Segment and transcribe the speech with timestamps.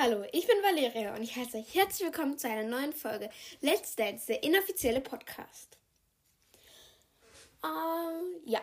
[0.00, 3.30] Hallo, ich bin Valeria und ich heiße euch herzlich willkommen zu einer neuen Folge
[3.62, 5.76] Let's Dance, der inoffizielle Podcast.
[7.64, 8.60] Ähm, ja.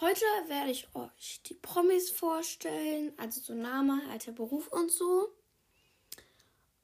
[0.00, 5.28] Heute werde ich euch die Promis vorstellen, also so Name, alter Beruf und so.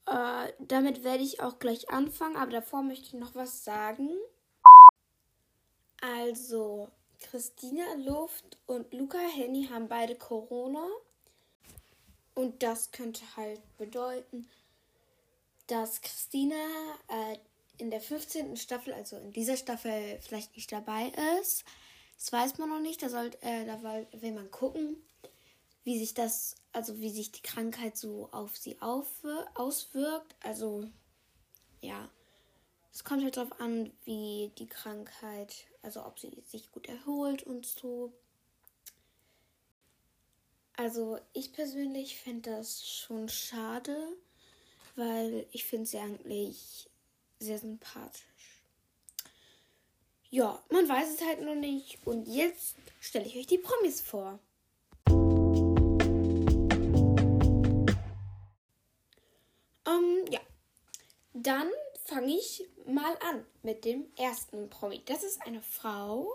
[0.07, 4.11] Äh, damit werde ich auch gleich anfangen, aber davor möchte ich noch was sagen.
[6.01, 6.89] Also,
[7.19, 10.87] Christina Luft und Luca Henny haben beide Corona.
[12.35, 14.49] Und das könnte halt bedeuten,
[15.67, 16.57] dass Christina
[17.09, 17.39] äh,
[17.79, 18.57] in der 15.
[18.57, 21.65] Staffel, also in dieser Staffel, vielleicht nicht dabei ist.
[22.19, 23.03] Das weiß man noch nicht.
[23.03, 24.97] Da, soll, äh, da will man gucken,
[25.85, 29.09] wie sich das, also wie sich die Krankheit so auf sie auf,
[29.55, 30.35] auswirkt.
[30.43, 30.89] Also,
[31.81, 32.09] ja.
[32.93, 37.65] Es kommt halt darauf an, wie die Krankheit, also ob sie sich gut erholt und
[37.65, 38.13] so.
[40.81, 44.17] Also ich persönlich fände das schon schade,
[44.97, 46.89] weil ich finde sie eigentlich
[47.39, 48.63] sehr sympathisch.
[50.31, 51.99] Ja, man weiß es halt noch nicht.
[52.07, 54.39] Und jetzt stelle ich euch die Promis vor.
[59.87, 60.41] Ähm, ja.
[61.35, 61.69] Dann
[62.07, 65.03] fange ich mal an mit dem ersten Promi.
[65.05, 66.35] Das ist eine Frau.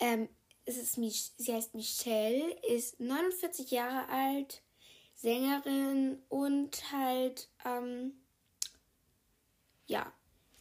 [0.00, 0.30] Ähm,
[0.64, 4.62] es ist Mich sie heißt Michelle, ist 49 Jahre alt,
[5.14, 8.12] Sängerin und halt, ähm,
[9.86, 10.12] ja,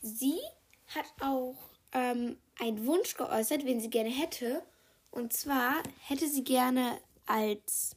[0.01, 0.39] sie
[0.87, 1.57] hat auch
[1.93, 4.63] ähm, einen Wunsch geäußert, wen sie gerne hätte.
[5.09, 7.95] Und zwar hätte sie gerne als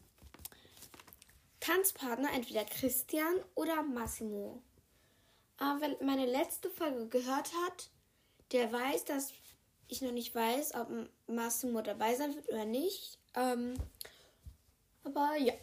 [1.61, 4.62] Tanzpartner entweder Christian oder Massimo.
[5.58, 7.91] Aber wer meine letzte Folge gehört hat,
[8.52, 9.33] der weiß, dass
[9.88, 10.88] ich noch nicht weiß, ob
[11.27, 13.18] Massimo dabei sein wird oder nicht.
[13.34, 13.74] Ähm,
[15.04, 15.54] aber ja.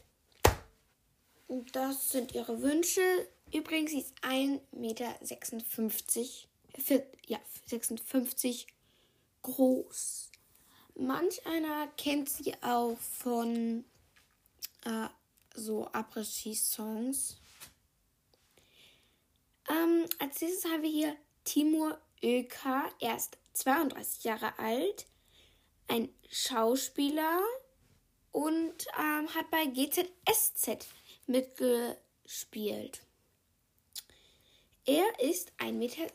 [1.73, 3.01] Das sind ihre Wünsche.
[3.53, 5.13] Übrigens, sie ist 1,56 Meter.
[7.27, 8.67] Ja, 56
[9.41, 10.31] groß.
[10.95, 13.83] Manch einer kennt sie auch von
[14.85, 15.07] äh,
[15.55, 17.37] so Après-Ski-Songs.
[19.69, 22.89] Ähm, als nächstes haben wir hier Timur Öka.
[22.99, 25.07] Er ist 32 Jahre alt,
[25.87, 27.41] ein Schauspieler
[28.31, 30.87] und ähm, hat bei GZSZ
[31.27, 33.01] mitgespielt.
[34.85, 36.13] Er ist 1,76 Meter.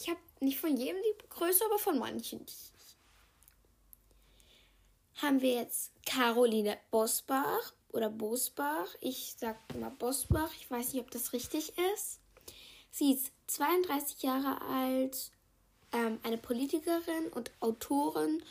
[0.00, 2.44] Ich habe nicht von jedem die Größe, aber von manchen.
[5.16, 8.88] Haben wir jetzt Caroline Bosbach oder Bosbach.
[9.00, 10.50] Ich sag mal Bosbach.
[10.58, 12.20] Ich weiß nicht, ob das richtig ist.
[12.90, 15.30] Sie ist 32 Jahre alt,
[15.92, 18.42] ähm, eine Politikerin und Autorin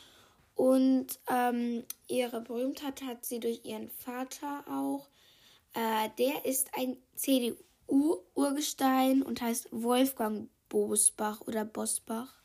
[0.55, 5.07] und ähm, ihre Berühmtheit hat sie durch ihren Vater auch.
[5.73, 12.41] Äh, der ist ein CDU-Urgestein und heißt Wolfgang Bosbach oder Bosbach.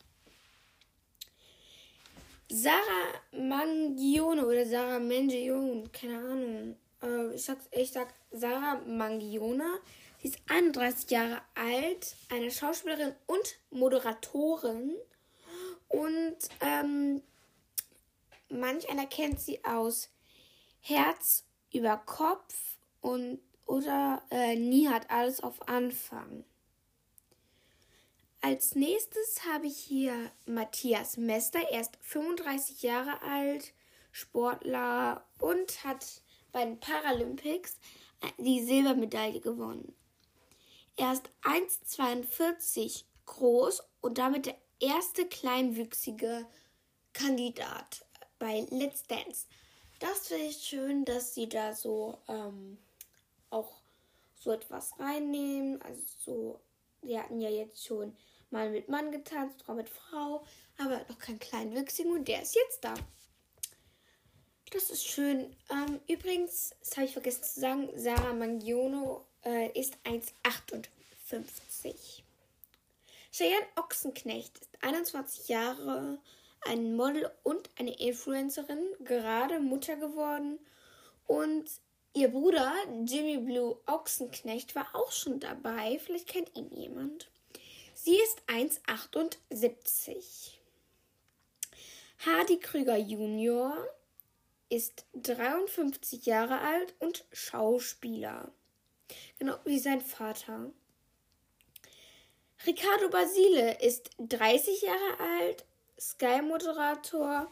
[2.49, 6.75] Sarah Mangione oder Sarah Mangione, keine Ahnung.
[7.03, 9.79] Äh, ich, sag, ich sag Sarah Mangione
[10.19, 14.95] Sie ist 31 Jahre alt, eine Schauspielerin und Moderatorin.
[15.87, 17.21] Und ähm,
[18.49, 20.09] manch einer kennt sie aus
[20.81, 26.45] Herz über Kopf und oder äh, Nie hat alles auf Anfang.
[28.41, 31.59] Als nächstes habe ich hier Matthias Mester.
[31.69, 33.73] Er ist 35 Jahre alt,
[34.11, 36.21] Sportler und hat
[36.53, 37.77] bei den Paralympics
[38.37, 39.93] die Silbermedaille gewonnen.
[40.97, 46.47] Er ist 1,42 groß und damit der erste kleinwüchsige
[47.13, 48.03] Kandidat
[48.39, 49.45] bei Let's Dance.
[49.99, 52.79] Das finde ich schön, dass sie da so ähm,
[53.51, 53.71] auch
[54.39, 55.79] so etwas reinnehmen.
[55.83, 56.61] Also so,
[57.03, 58.17] sie hatten ja jetzt schon
[58.49, 60.43] mal mit Mann getanzt, Frau mit Frau,
[60.79, 62.95] aber noch kein kleinwüchsigen und der ist jetzt da.
[64.71, 65.55] Das ist schön.
[65.69, 72.23] Ähm, übrigens, das habe ich vergessen zu sagen, Sarah Mangiono äh, ist 1,58.
[73.31, 76.19] Cheyenne Ochsenknecht ist 21 Jahre,
[76.67, 80.59] ein Model und eine Influencerin, gerade Mutter geworden.
[81.27, 81.65] Und
[82.13, 82.73] ihr Bruder
[83.05, 85.99] Jimmy Blue Ochsenknecht war auch schon dabei.
[86.03, 87.29] Vielleicht kennt ihn jemand.
[87.93, 90.53] Sie ist 1,78.
[92.25, 93.77] Hardy Krüger Junior
[94.69, 98.51] ist 53 Jahre alt und Schauspieler.
[99.39, 100.71] Genau wie sein Vater.
[102.65, 105.65] Ricardo Basile ist 30 Jahre alt,
[105.99, 107.49] Sky-Moderator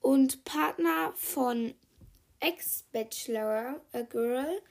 [0.00, 1.74] und Partner von
[2.40, 4.62] Ex-Bachelor A Girl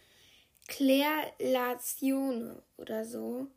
[0.67, 3.47] Claire Lazione oder so.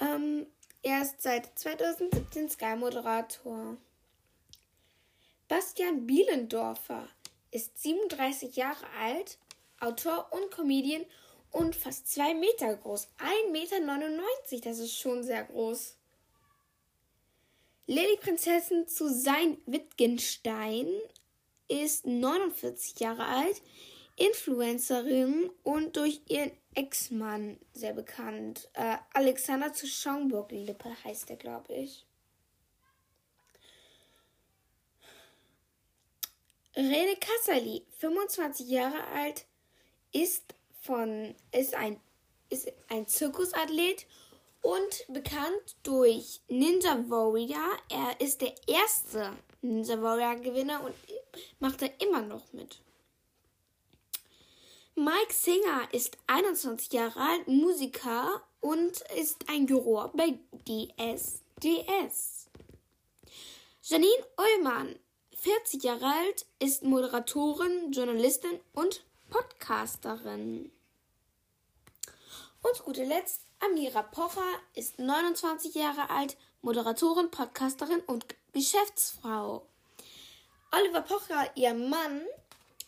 [0.00, 0.46] Ähm,
[0.82, 3.76] er ist seit 2017 Sky-Moderator.
[5.48, 7.08] Bastian Bielendorfer
[7.50, 9.38] ist 37 Jahre alt,
[9.80, 11.04] Autor und Comedian
[11.56, 13.08] und fast zwei Meter groß.
[13.18, 15.96] 1,99 Meter, das ist schon sehr groß.
[17.86, 20.86] Lady Prinzessin zu sein Wittgenstein
[21.68, 23.62] ist 49 Jahre alt,
[24.16, 28.68] Influencerin und durch ihren Ex-Mann sehr bekannt.
[28.74, 32.04] Äh, Alexander zu Schaumburg-Lippe heißt er, glaube ich.
[36.76, 39.46] Rene Kassali, 25 Jahre alt,
[40.12, 40.55] ist
[40.86, 42.00] von ist ein
[42.48, 44.06] ist ein Zirkusathlet
[44.62, 47.76] und bekannt durch Ninja Warrior.
[47.88, 50.94] Er ist der erste Ninja Warrior Gewinner und
[51.58, 52.80] macht er immer noch mit.
[54.94, 62.48] Mike Singer ist 21 Jahre alt, Musiker und ist ein Juror bei DSDS.
[63.82, 64.98] Janine Ullmann,
[65.36, 70.72] 40 Jahre alt, ist Moderatorin, Journalistin und Podcasterin.
[72.62, 79.66] Und zu guter Letzt, Amira Pocher ist 29 Jahre alt, Moderatorin, Podcasterin und Geschäftsfrau.
[80.72, 82.22] Oliver Pocher, ihr Mann,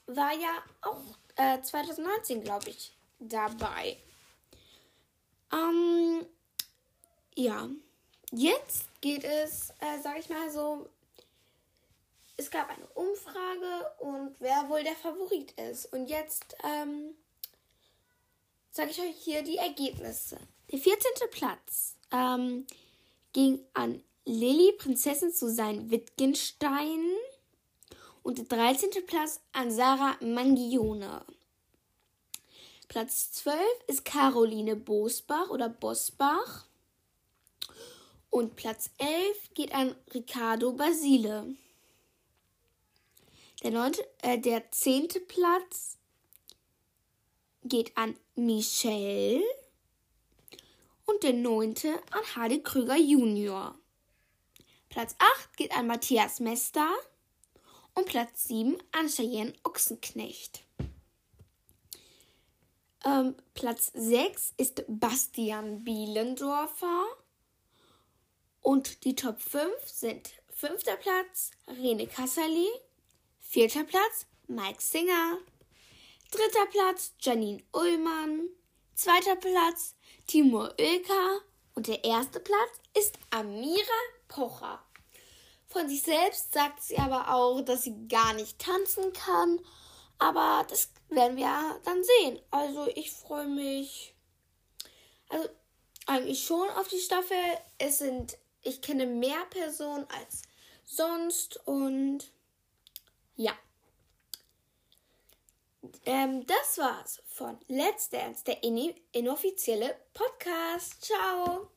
[0.06, 0.50] war ja
[0.82, 1.02] auch
[1.36, 3.96] äh, 2019, glaube ich, dabei.
[5.52, 6.26] Ähm,
[7.34, 7.68] ja,
[8.32, 10.88] jetzt geht es, äh, sag ich mal so,
[12.36, 15.92] es gab eine Umfrage und wer wohl der Favorit ist.
[15.92, 17.14] Und jetzt ähm,
[18.70, 20.38] sage ich euch hier die Ergebnisse.
[20.70, 21.10] Der 14.
[21.30, 22.66] Platz ähm,
[23.32, 27.00] ging an Lilly, Prinzessin sein Wittgenstein
[28.22, 28.90] und der 13.
[29.06, 31.24] Platz an Sarah Mangione.
[32.88, 36.66] Platz 12 ist Caroline Bosbach oder Bosbach.
[38.30, 41.54] Und Platz 11 geht an Ricardo Basile.
[43.62, 45.96] Der, neunte, äh, der zehnte Platz
[47.64, 49.42] geht an Michelle.
[51.04, 53.74] Und der neunte an Hardy Krüger Junior.
[54.88, 56.88] Platz 8 geht an Matthias Mester
[57.94, 60.62] und Platz 7 an Cheyenne Ochsenknecht.
[63.04, 67.04] Ähm, Platz 6 ist Bastian Bielendorfer.
[68.60, 72.68] Und die Top 5 sind fünfter Platz Rene Kassali,
[73.40, 75.38] vierter Platz Mike Singer,
[76.30, 78.48] dritter Platz Janine Ullmann,
[78.94, 79.94] zweiter Platz
[80.26, 81.40] Timur Ilka
[81.74, 84.82] und der erste Platz ist Amira Pocher.
[85.68, 89.60] Von sich selbst sagt sie aber auch, dass sie gar nicht tanzen kann.
[90.18, 92.40] Aber das werden wir dann sehen.
[92.50, 94.14] Also ich freue mich.
[95.28, 95.48] Also
[96.06, 97.36] eigentlich schon auf die Staffel.
[97.76, 100.42] Es sind, ich kenne mehr Personen als
[100.84, 102.32] sonst und
[103.36, 103.52] ja.
[106.04, 111.02] Ähm, das war's von Let's Dance, der inoffizielle Podcast.
[111.02, 111.70] Ciao!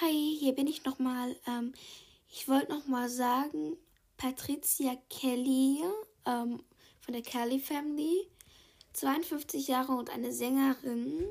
[0.00, 1.36] Hi, hier bin ich nochmal.
[1.46, 1.72] Ähm,
[2.28, 3.76] ich wollte nochmal sagen,
[4.16, 5.82] Patricia Kelly
[6.24, 6.62] ähm,
[7.00, 8.30] von der Kelly Family,
[8.94, 11.26] 52 Jahre und eine Sängerin,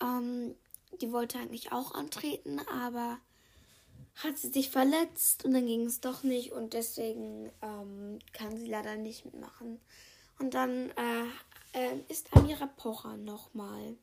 [0.00, 0.54] ähm,
[1.00, 3.18] die wollte eigentlich auch antreten, aber
[4.16, 8.66] hat sie sich verletzt und dann ging es doch nicht und deswegen ähm, kann sie
[8.66, 9.80] leider nicht mitmachen.
[10.38, 11.26] Und dann äh,
[11.72, 13.96] äh, ist Amira Pocher nochmal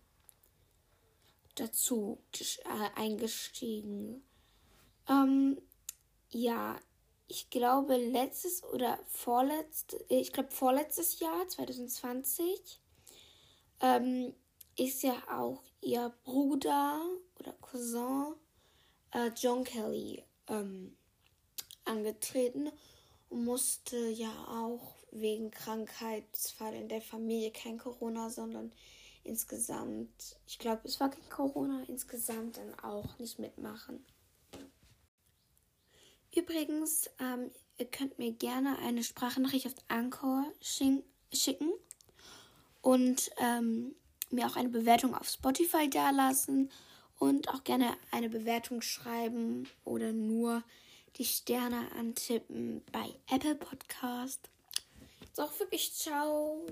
[1.56, 4.24] dazu äh, eingestiegen.
[5.10, 5.60] Ähm,
[6.30, 6.80] ja,
[7.28, 12.82] ich glaube letztes oder vorletztes, ich glaube vorletztes Jahr, 2020,
[13.82, 14.34] ähm,
[14.78, 17.02] ist ja auch ihr Bruder
[17.40, 18.36] oder Cousin
[19.12, 20.96] äh, John Kelly ähm,
[21.86, 22.70] angetreten
[23.30, 28.72] und musste ja auch wegen Krankheitsfall in der Familie kein Corona, sondern
[29.24, 34.06] insgesamt, ich glaube, es war kein Corona, insgesamt dann auch nicht mitmachen.
[36.36, 41.74] Übrigens, ähm, ihr könnt mir gerne eine Sprachnachricht auf Anchor schicken
[42.82, 43.96] und ähm,
[44.30, 46.72] mir auch eine Bewertung auf Spotify dalassen
[47.20, 50.64] und auch gerne eine Bewertung schreiben oder nur
[51.18, 54.50] die Sterne antippen bei Apple Podcast.
[55.22, 56.66] Jetzt auch wirklich ciao.